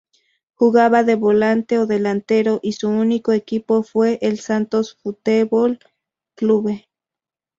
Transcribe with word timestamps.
Jugaba 0.55 1.03
de 1.03 1.13
volante 1.13 1.77
o 1.77 1.85
delantero 1.85 2.59
y 2.63 2.73
su 2.73 2.89
único 2.89 3.33
equipo 3.33 3.83
fue 3.83 4.17
el 4.23 4.39
Santos 4.39 4.95
Futebol 5.03 5.77
Clube. 6.33 6.87